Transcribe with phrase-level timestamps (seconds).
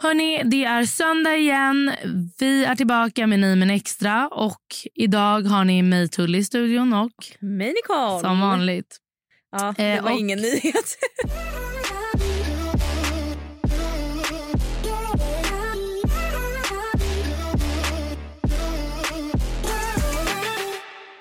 [0.00, 1.92] Hörni, det är söndag igen.
[2.38, 4.28] Vi är tillbaka med Ni men extra.
[4.28, 4.62] Och
[4.94, 8.20] idag har ni mig Tully i studion och Mig Nicole.
[8.20, 8.96] som vanligt.
[9.52, 10.96] Ja, det Eh, var och- ingen nyhet.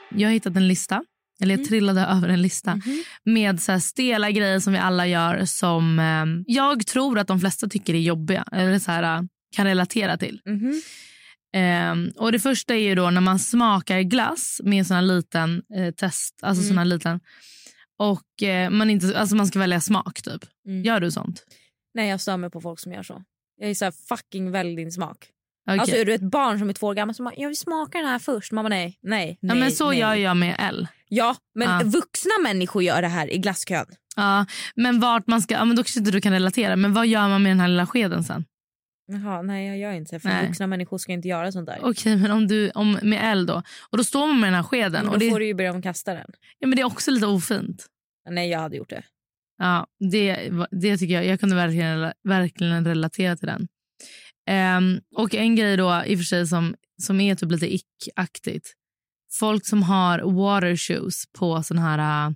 [0.10, 1.04] Jag har hittat en lista.
[1.42, 2.82] Eller jag trillade över en lista
[3.24, 7.68] med så stela grejer som vi alla gör som eh, jag tror att de flesta
[7.68, 9.24] tycker är jobbiga eller så här, eh,
[9.56, 10.42] kan relatera till.
[10.46, 10.82] Mhm.
[11.54, 15.94] Ehm, och Det första är ju då när man smakar glass med sån liten eh,
[15.94, 16.40] test.
[16.42, 17.20] Alltså sån här liten.
[18.00, 20.46] Och eh, man, inte, alltså man ska välja smak typ.
[20.68, 20.84] Mm.
[20.84, 21.44] Gör du sånt?
[21.94, 23.24] Nej, jag stör mig på folk som gör så.
[23.58, 25.18] Jag är så här fucking välj din smak.
[25.68, 25.80] Okej.
[25.80, 27.98] Alltså är du ett barn som är två år gammal som bara, jag vill smaka
[27.98, 28.52] den här först.
[28.52, 29.60] Mamma nej, nej, ja, nej.
[29.60, 30.00] men så nej.
[30.00, 30.88] gör jag med L.
[31.10, 31.82] Ja, men Ja.
[31.86, 33.86] vuxna människor gör det här i glasskön.
[34.16, 34.46] Ja,
[34.76, 36.76] men vart man ska, ja, men då kanske inte du kan relatera.
[36.76, 38.46] Men vad gör man med den här lilla skeden sen?
[39.12, 40.20] Jaha, nej jag gör inte det.
[40.20, 40.48] För Nej.
[40.48, 41.80] vuxna människor ska inte göra sånt där.
[41.82, 43.64] Okej, men om du, om, med L då.
[43.90, 44.92] Och då står man med den här skeden.
[44.92, 46.32] men och då det, får du ju börja om kasta den.
[46.60, 47.86] ja, men det är också lite ofint.
[48.30, 49.04] Nej, jag hade gjort det.
[49.58, 51.26] Ja, det, det tycker jag.
[51.26, 53.68] Jag kunde verkligen, verkligen relatera till den.
[54.48, 58.74] Ehm, och en grej då i och för sig som, som är typ lite ick-aktigt.
[59.40, 62.34] Folk som har water shoes på sån här, äh,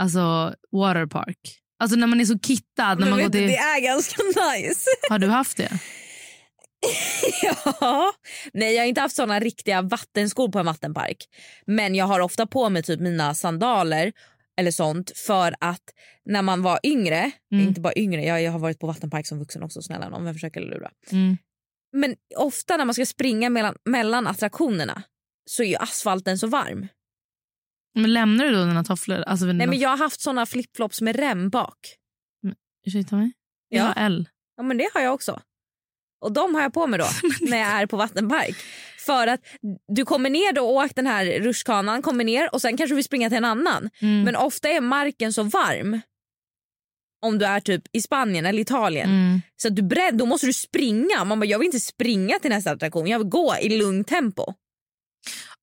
[0.00, 1.38] alltså waterpark.
[1.78, 3.00] Alltså när man är så kittad.
[3.00, 4.90] När man går till, Det är ganska nice.
[5.10, 5.78] Har du haft det?
[7.42, 8.12] ja.
[8.52, 11.16] Nej, jag har inte haft såna riktiga vattenskor på en vattenpark.
[11.66, 14.12] Men jag har ofta på mig typ mina sandaler
[14.60, 15.82] eller sånt för att
[16.24, 17.68] när man var yngre, Mm.
[17.68, 20.34] inte bara yngre, jag, jag har varit på vattenpark som vuxen också snälla någon vem
[20.34, 20.90] försöker lura.
[21.12, 21.36] Mm.
[21.92, 25.02] Men ofta när man ska springa mellan, mellan attraktionerna
[25.50, 26.88] så är ju asfalten så varm.
[27.94, 29.20] Men lämnar du då dina tofflor?
[29.22, 31.78] Alltså, Nej men jag har haft såna flipflops med rem bak.
[32.86, 33.32] Ursäkta mig?
[33.68, 33.84] Jag Ja.
[33.86, 34.28] har L.
[34.56, 35.40] Ja men det har jag också.
[36.20, 37.06] Och de har jag på mig då
[37.50, 38.56] när jag är på vattenpark.
[39.06, 39.40] För att
[39.88, 42.96] du kommer ner då och åker den här rutschkanan, kommer ner och sen kanske du
[42.96, 43.90] vill springa till en annan.
[44.00, 44.22] Mm.
[44.22, 46.00] Men ofta är marken så varm
[47.22, 49.08] om du är typ i Spanien eller Italien.
[49.08, 49.40] Mm.
[49.56, 51.24] Så du är beredd, då måste du springa.
[51.24, 54.54] Man bara, jag vill inte springa till nästa attraktion, jag vill gå i lugnt tempo.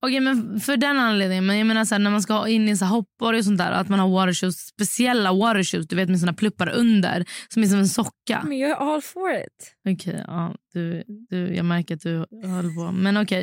[0.05, 1.45] Okej, men för den anledningen.
[1.45, 3.57] Men jag menar så här, när man ska ha in i så hoppborg och sånt
[3.57, 3.71] där.
[3.71, 7.25] Att man har watershoes, speciella watershoes du vet med såna pluppar under.
[7.53, 8.41] Som är som en socka.
[8.43, 9.75] Men jag är all for it.
[9.89, 12.91] Okej, ja, du, du, jag märker att du håller på.
[12.91, 13.41] Men okej.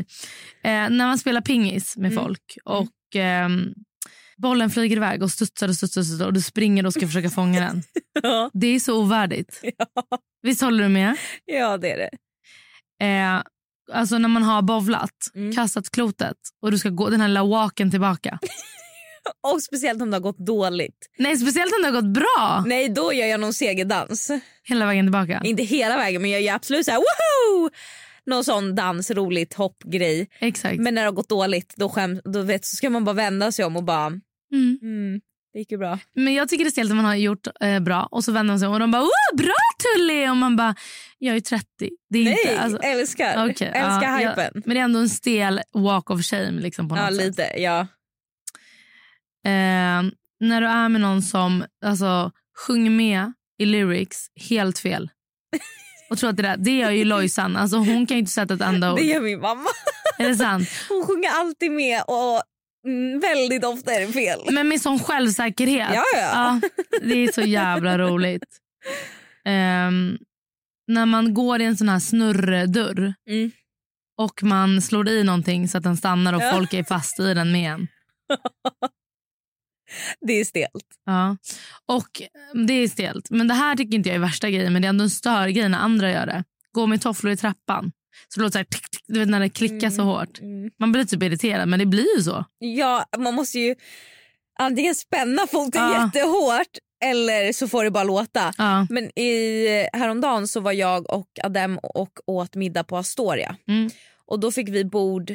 [0.64, 2.24] Eh, när man spelar pingis med Mm.
[2.24, 3.74] folk och ehm,
[4.36, 7.30] bollen flyger iväg och studsar och studsar, och studsar och du springer och ska försöka
[7.30, 7.82] fånga den.
[8.22, 9.60] Ja, Det är så ovärdigt.
[9.62, 10.02] ja,
[10.42, 11.16] Visst håller du med?
[11.44, 12.10] ja det är det.
[13.06, 13.42] Eh,
[13.92, 15.52] alltså när man har bovlat, Mm.
[15.54, 18.38] kastat klotet och du ska gå den här lilla walken tillbaka.
[19.52, 21.10] Och speciellt om det har gått dåligt.
[21.18, 24.30] Nej, speciellt om det har gått bra Nej, då gör jag någon segerdans.
[24.64, 25.40] hela vägen tillbaka.
[25.44, 27.70] Inte hela vägen, men jag gör absolut så här woho!
[28.26, 30.28] Någon sån dans, roligt hoppgrej.
[30.38, 30.78] Exakt.
[30.80, 33.52] Men när det har gått dåligt då, skäm, då vet, så ska man bara vända
[33.52, 34.78] sig om och bara Mm.
[34.82, 35.20] mm,
[35.54, 35.98] det gick ju bra.
[36.14, 38.52] Men jag tycker det är stelt att man har gjort eh, bra och så vänder
[38.52, 40.28] man sig om och de bara oh, bra Tully!
[40.28, 40.74] Och man bara
[41.18, 41.66] jag är 30.
[42.10, 43.50] Det är Nej, inte, alltså, älskar.
[43.50, 44.50] okej, älskar ja, hypen.
[44.54, 47.26] Ja, men det är ändå en stel walk of shame liksom på något Ja, sätt.
[47.26, 47.52] lite.
[47.56, 47.80] Ja.
[49.44, 50.02] Eh,
[50.40, 52.32] när du är med någon som alltså,
[52.66, 55.10] sjunger med i lyrics helt fel.
[56.10, 57.56] Och tror att det, där, det gör ju Lojsan.
[57.56, 58.98] Alltså, hon kan inte sätta ett enda ord.
[58.98, 59.68] Det gör min mamma.
[60.18, 60.68] Är det sant?
[60.88, 62.42] Hon sjunger alltid med och
[62.86, 64.40] mm, väldigt ofta är det fel.
[64.52, 65.90] Men med sån självsäkerhet.
[65.94, 66.60] Ja, ja.
[67.02, 68.60] det är så jävla roligt.
[69.44, 70.18] Ehm,
[70.86, 73.50] när man går i en sån här snurrdörr Mm.
[74.18, 76.52] och man slår i någonting så att den stannar och Ja.
[76.52, 77.88] folk är fast i den med en.
[80.20, 80.86] Det är stelt.
[81.04, 81.36] Ja.
[81.86, 82.22] Och
[82.54, 83.30] mm, det är stelt.
[83.30, 85.68] Men det här tycker inte jag är värsta grejen men det är ändå en störgrej
[85.68, 86.44] när andra gör det.
[86.72, 87.92] Gå med tofflor i trappan.
[88.28, 90.40] Så det låter så här, tick, tick, du vet när det klickar så hårt.
[90.40, 90.70] Mm.
[90.80, 92.44] Man blir typ irriterad men det blir ju så.
[92.58, 93.74] Ja, man måste ju
[94.58, 96.04] antingen spänna foten Ja.
[96.04, 98.52] jättehårt eller så får det bara låta.
[98.58, 98.86] Ja.
[98.90, 103.56] Men i, häromdagen så var jag och Adem och åt middag på Astoria.
[103.68, 103.90] Mm.
[104.26, 105.30] Och då fick vi bord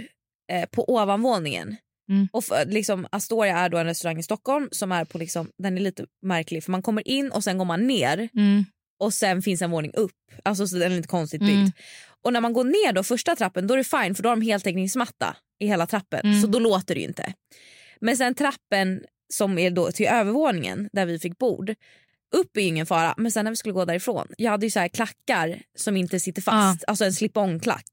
[0.52, 1.76] eh, på ovanvåningen.
[2.10, 2.28] Mm.
[2.32, 5.78] Och för, liksom, Astoria är då en restaurang i Stockholm som är på liksom, den
[5.78, 8.66] är lite märklig för man kommer in och sen går man ner Mm.
[9.00, 10.12] och sen finns en våning upp.
[10.44, 11.70] Alltså så den är lite konstigt byggd.
[12.24, 14.36] Och när man går ner då första trappen då är det fine för då har
[14.36, 16.42] de heltäckningsmatta i hela trappen Mm.
[16.42, 17.34] så då låter det inte.
[18.02, 21.76] Men sen trappen som är då till övervåningen där vi fick bord
[22.36, 24.80] upp är ingen fara men sen när vi skulle gå därifrån jag hade ju så
[24.80, 27.90] här klackar som inte sitter fast, alltså en slip-on klack.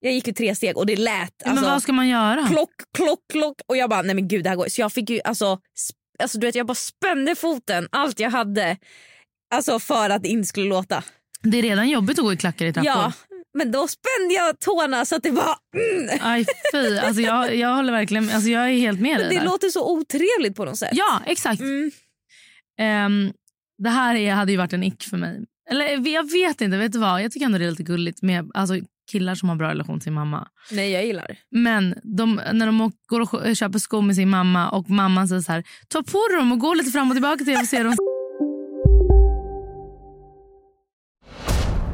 [0.00, 2.46] Jag gick ju tre steg och det lät Men alltså, vad ska man göra?
[2.48, 5.10] klock, klock, klock och jag bara nej men gud det här går Så jag fick
[5.10, 5.60] ju alltså,
[6.18, 8.76] alltså du vet jag bara spände foten allt jag hade
[9.54, 11.04] alltså för att det inte skulle låta.
[11.44, 12.90] Det är redan jobbigt att gå i klackar i trappor.
[12.90, 13.12] Ja,
[13.58, 15.54] men då spände jag tårna så att det var...
[15.76, 16.18] Mm.
[16.22, 19.44] Aj fy, alltså jag, jag håller verkligen, alltså jag är helt med dig Det där.
[19.44, 20.90] låter så otrevligt på något sätt.
[20.92, 21.60] Ja exakt.
[21.60, 21.90] Mm.
[22.80, 23.32] Ehm,
[23.82, 25.44] det här är, hade ju varit en ick för mig.
[25.70, 27.22] Eller jag vet inte, vet du vad?
[27.22, 28.74] Jag tycker ändå det är lite gulligt med alltså,
[29.12, 30.48] killar som har bra relation till mamma.
[30.70, 31.36] Nej, jag gillar.
[31.50, 35.52] Men de, när de går och köper skor med sin mamma och mamman säger så
[35.52, 37.96] här, ta på dem och gå lite fram och tillbaka till och se dem.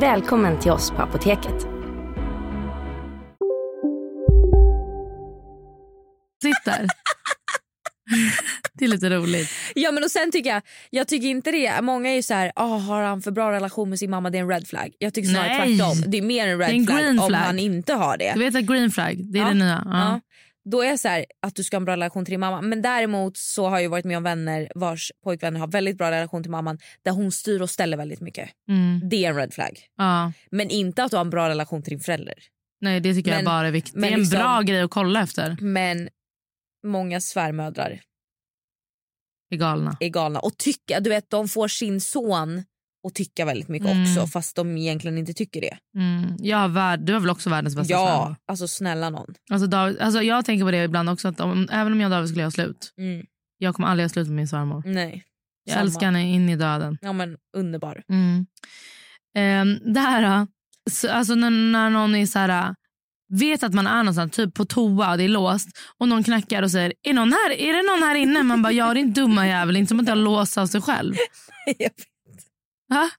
[0.00, 1.66] Välkommen till oss på Apoteket.
[6.42, 6.86] Sitter.
[8.72, 9.50] det är lite roligt.
[9.74, 11.80] Ja men och sen tycker jag, jag tycker inte det.
[11.82, 14.38] Många är ju så här, ah, har han för bra relation med sin mamma det
[14.38, 14.90] är en red flag.
[14.98, 15.78] Jag tycker snarare Nej.
[15.78, 16.10] tvärtom.
[16.10, 17.38] Det är mer en Det är red en flag green om flag.
[17.38, 18.32] han inte har det.
[18.34, 19.48] Du vet att green flag, det är Ja.
[19.48, 19.82] det nya.
[19.84, 19.90] Ja.
[19.92, 20.20] Ja.
[20.70, 22.60] Då är jag så här, att du ska ha en bra relation till din mamma.
[22.62, 26.42] Men däremot så har jag varit med om vänner vars pojkvänner har väldigt bra relation
[26.42, 28.50] till mamman där hon styr och ställer väldigt mycket.
[28.68, 29.08] Mm.
[29.08, 29.80] Det är en red flag.
[29.96, 30.32] Ja.
[30.50, 32.34] Men inte att du har en bra relation till din förälder.
[32.80, 33.94] Nej det tycker Men- jag bara är viktigt.
[34.02, 35.56] Det är en liksom- bra grej att kolla efter.
[35.60, 36.08] Men
[36.86, 38.00] många svärmödrar
[39.50, 39.96] är galna.
[40.00, 42.64] är galna och tycka, du vet de får sin son
[43.06, 44.02] att tycka väldigt mycket Mm.
[44.02, 45.78] också fast de egentligen inte tycker det.
[45.98, 46.72] Mm.
[46.74, 48.36] Värld, du har väl också världens bästa Ja, svärmor?
[48.48, 49.34] alltså snälla någon.
[49.50, 51.28] Alltså, David, alltså jag tänker på det ibland också.
[51.28, 52.92] Att om, även om jag och David skulle göra slut.
[52.98, 53.26] Mm.
[53.58, 54.82] Jag kommer aldrig göra slut med min svärmor.
[54.86, 55.24] Nej.
[55.64, 55.82] Jag samma.
[55.84, 56.98] älskar henne in i döden.
[57.00, 58.02] Ja men underbar.
[58.08, 58.46] Mm.
[59.36, 60.46] Ehm, det här, då.
[60.90, 62.74] så, alltså när, när någon är så här,
[63.32, 65.68] vet att man är någonstans, typ på toa och det är låst
[65.98, 68.42] och någon knackar och säger är, någon här, är det någon här inne?
[68.42, 71.14] Man bara ja din dumma jävel, inte som att jag låst av sig själv.
[72.88, 73.10] Va?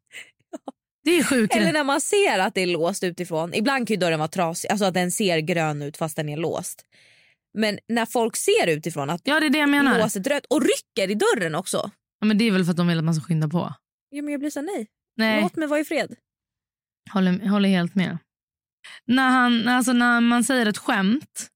[1.03, 1.55] Det är sjukt.
[1.55, 3.53] Eller när man ser att det är låst utifrån.
[3.53, 6.85] Ibland kan dörren vara trasig, alltså att den ser grön ut fast den är låst.
[7.57, 9.99] Men när folk ser utifrån att Ja det är det jag menar.
[9.99, 11.91] låset rött och rycker i dörren också.
[12.19, 13.73] Ja, men det är väl för att de vill att man ska skynda på.
[14.09, 14.87] Ja, men jag blir så nej.
[15.17, 15.41] Nej.
[15.41, 16.15] Låt mig vara i fred.
[17.13, 18.17] Håller, håller helt med.
[19.05, 21.47] När, han, alltså när man säger ett skämt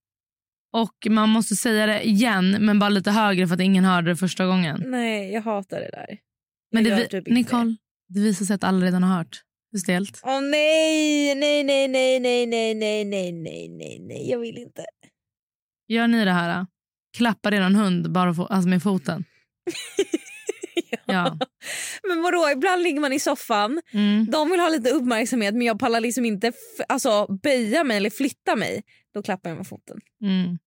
[0.73, 4.15] och man måste säga det igen men bara lite högre för att ingen hörde det
[4.17, 4.83] första gången.
[4.87, 6.17] Nej, jag hatar det där.
[6.71, 7.75] Men Jag det, gör vi- typ Nicole,
[8.09, 9.41] det visar sig att alla redan har hört.
[9.73, 10.19] Är stelt.
[10.23, 14.85] Åh nej, nej, nej, nej, nej, nej, nej, nej, nej, nej, nej, jag vill inte.
[15.87, 16.65] Gör ni det här?
[17.17, 19.25] Klappar er hund bara få, alltså med foten?
[21.05, 21.37] ja.
[22.07, 24.25] Men vadå, ibland ligger man i soffan, Mm.
[24.31, 26.51] de vill ha lite uppmärksamhet men jag pallar liksom inte
[26.89, 28.83] alltså, böja mig eller flytta mig.
[29.13, 29.99] Då klappar jag med foten.
[30.23, 30.57] Mm.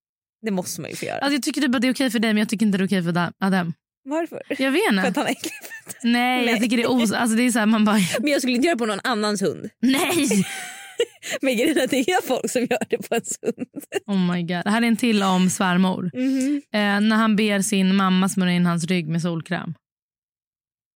[0.43, 1.19] Det måste man ju få göra.
[1.19, 2.85] Alltså, jag tycker typ att det är okej för dig men jag tycker inte det
[2.85, 3.73] är okej för Adem.
[4.05, 4.43] Varför?
[4.49, 5.21] Jag vet För att inte.
[5.21, 5.53] han har äckliga
[5.85, 6.09] fötter.
[6.09, 6.61] Nej, jag Nej.
[6.61, 7.13] tycker det är os...
[7.13, 7.99] Alltså, det är så här, man bara...
[8.21, 9.71] Men jag skulle inte göra det på någon annans hund.
[9.81, 10.27] Nej!
[11.43, 13.69] Men grejen är att det är folk som gör det på ens hund.
[14.07, 14.65] Oh my God.
[14.65, 16.11] Det här är en till om svärmor.
[16.15, 16.63] Mhm.
[16.73, 19.75] Eh, när han ber sin mamma smörja in hans rygg med solkräm.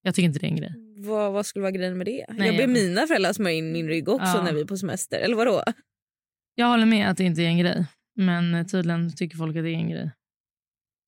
[0.03, 0.73] Jag tycker inte det är en grej.
[0.99, 2.27] Vad, vad skulle vara grejen med det?
[2.29, 4.43] Nej, jag ber jag- mina föräldrar smörja in min rygg också Ja.
[4.43, 5.19] när vi är på semester.
[5.19, 5.63] Eller vadå?
[6.55, 7.85] Jag håller med att det inte är en grej.
[8.17, 10.11] Men tydligen tycker folk att det är en grej.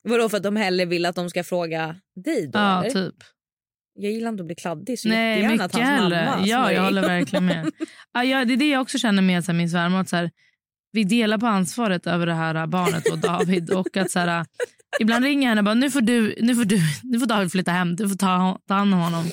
[0.08, 2.90] Vadå för att de hellre vill att de ska fråga dig då Ja, eller?
[3.10, 3.14] typ.
[4.00, 7.02] Jag gillar inte att bli kladdig så Nej, jättegärna att hans mamma Ja, jag håller
[7.02, 7.70] verkligen med.
[8.12, 10.00] Ja, ja, det är det jag också känner med så här, min svärmor.
[10.00, 10.30] Att, så här,
[10.92, 13.70] vi delar på ansvaret över det här barnet och David.
[13.70, 14.46] och att så här,
[15.00, 17.52] Ibland ringer jag henne och bara, nu får, du, nu, får du, nu får David
[17.52, 17.96] flytta hem.
[17.96, 19.24] Du får ta, ta hand om honom.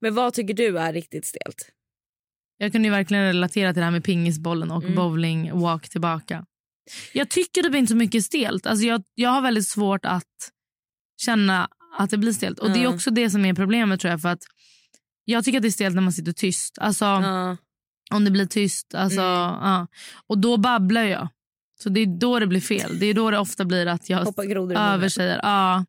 [0.00, 1.70] Men vad tycker du är riktigt stelt?
[2.58, 4.94] Jag kunde ju verkligen relatera till det här med pingisbollen och Mm.
[4.94, 6.46] bowling walk tillbaka.
[7.12, 8.66] Jag tycker det blir inte så mycket stelt.
[8.66, 10.50] Alltså jag, jag har väldigt svårt att
[11.20, 12.58] känna att det blir stelt.
[12.58, 12.94] Och Det är Mm.
[12.94, 14.20] också det som är problemet tror jag.
[14.22, 14.42] För att
[15.24, 16.78] Jag tycker att det är stelt när man sitter tyst.
[16.78, 17.56] Alltså, Ja.
[18.10, 18.94] Om det blir tyst.
[18.94, 19.60] Alltså, Mm.
[19.62, 19.86] ja.
[20.26, 21.28] Och då babblar jag.
[21.82, 22.98] Så det är då det blir fel.
[22.98, 24.34] Det är då det ofta blir att jag
[24.94, 25.40] översäger.
[25.42, 25.84] Ja.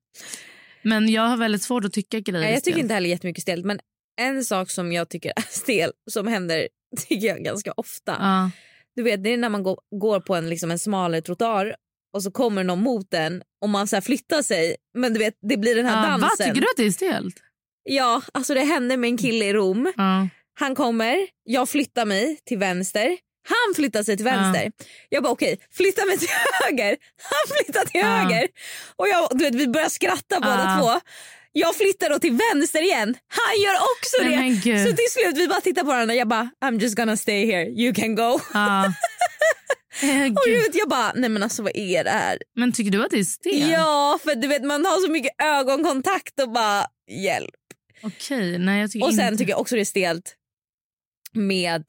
[0.82, 3.66] Men jag har väldigt svårt att tycka grejer Nej, jag tycker inte heller jättemycket stelt
[3.66, 3.80] men
[4.22, 6.68] en sak som jag tycker är stel som händer
[7.08, 8.16] tycker jag ganska ofta.
[8.20, 8.52] Ja.
[8.96, 11.76] Du vet det är när man går, går på en, liksom en smalare trottoar
[12.14, 15.58] och så kommer någon mot den och man så flyttar sig men du vet det
[15.58, 16.30] blir den här Ja, dansen.
[16.30, 17.36] vad tycker du att det är stelt?
[17.84, 19.94] Ja, alltså det hände med en kille i Rom.
[19.98, 20.28] Ja.
[20.60, 23.18] Han kommer, jag flyttar mig till vänster.
[23.48, 24.72] Han flyttar sig till vänster.
[25.10, 26.28] Jag bara okej, flytta mig till
[26.66, 26.98] höger.
[27.18, 28.08] Han flyttar till Ja.
[28.08, 28.48] höger.
[28.96, 30.80] Och jag, du vet, vi börjar skratta båda Ja.
[30.82, 31.10] två.
[31.58, 33.18] Jag flyttar då till vänster igen.
[33.28, 34.90] Han gör också Nej, det.
[34.90, 36.16] Så till slut vi bara tittar på varandra.
[36.16, 37.66] Jag bara I'm just gonna stay here.
[37.70, 38.40] You can go.
[38.54, 38.94] Ja.
[40.04, 42.38] Eh, Och du vet, jag bara nej men alltså vad är det här?
[42.56, 43.72] Men tycker du att det är stelt?
[43.72, 47.56] Ja för du vet man har så mycket ögonkontakt och bara hjälp.
[48.04, 49.38] Okej, nej jag tycker Och sen inte.
[49.38, 50.36] tycker jag också det är stelt
[51.34, 51.84] med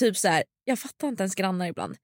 [0.00, 1.96] typ så här, jag fattar inte ens grannar ibland.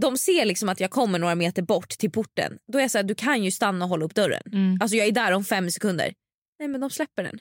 [0.00, 2.58] De ser liksom att jag kommer några meter bort till porten.
[2.72, 4.42] Då är jag så här, du kan ju stanna och hålla upp dörren.
[4.52, 4.78] Mm.
[4.80, 6.12] Alltså jag är där om fem sekunder.
[6.58, 7.38] Nej men de släpper den.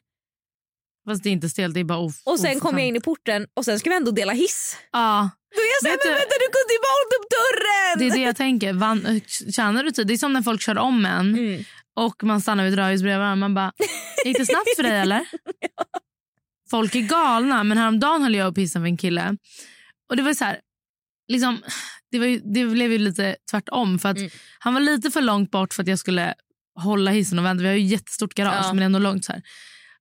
[1.08, 3.00] Fast det är inte stelt, det är bara of- Och sen kommer jag in i
[3.02, 4.78] porten och sen ska vi ändå dela hiss.
[4.92, 8.00] Ja, Då är jag såhär, men du- vänta du kunde ju bara hållit upp dörren!
[8.00, 8.74] det är det jag tänker.
[8.74, 9.22] Van,
[9.56, 10.08] tjänar du tid?
[10.08, 11.64] Det är som när folk kör om en Mm.
[11.96, 13.36] och man stannar vid ett rödljus bredvid varandra.
[13.48, 13.72] Man bara,
[14.26, 15.26] gick det snabbt för dig eller?
[16.70, 17.64] Folk är galna.
[17.64, 19.38] Men häromdagen höll jag och pissade för en kille.
[20.10, 20.60] Och det var så här,
[21.28, 21.58] liksom,
[22.12, 24.00] det, var ju, det blev ju lite tvärtom.
[24.00, 24.30] För att Mm.
[24.60, 26.34] Han var lite för långt bort för att jag skulle
[26.76, 27.62] hålla hissen och vänta.
[27.62, 28.74] Vi har ju jättestort garage Ja.
[28.74, 29.42] men ändå långt så här.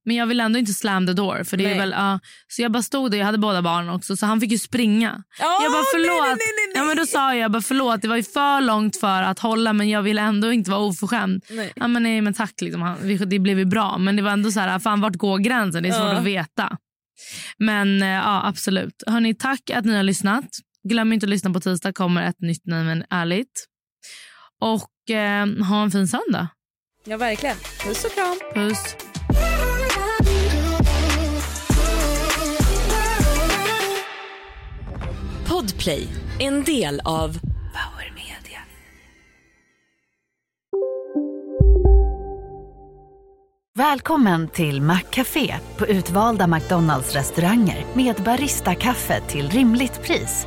[0.04, 1.44] Men jag ville ändå inte slam the door.
[1.44, 2.20] För det är väl, ja.
[2.48, 5.22] så jag bara stod där, jag hade båda barnen också så han fick ju springa.
[5.40, 6.26] Åh, jag bara förlåt.
[6.26, 6.72] Nej, nej.
[6.74, 9.38] Ja, men då sa jag, jag bara, förlåt det var ju för långt för att
[9.38, 11.44] hålla men jag ville ändå inte vara oförskämd.
[11.74, 12.82] Ja, men nej men tack liksom.
[12.82, 12.96] Han,
[13.26, 15.82] det blev ju bra men det var ändå så här, fan vart går gränsen?
[15.82, 16.18] Det är svårt Ja.
[16.18, 16.76] att veta.
[17.58, 19.02] Men eh, ja absolut.
[19.06, 20.44] Hörni, tack att ni har lyssnat.
[20.84, 23.66] Glöm inte att lyssna på tisdag kommer ett nytt Nej men ärligt.
[24.60, 26.48] Och eh, ha en fin söndag.
[27.04, 27.56] Ja verkligen.
[27.56, 28.38] Puss och kram.
[28.54, 28.96] Puss.
[35.46, 36.08] Podplay,
[36.38, 38.60] en del av Power Media.
[43.74, 50.46] Välkommen till Maccafé på utvalda McDonalds restauranger med Baristakaffe till rimligt pris.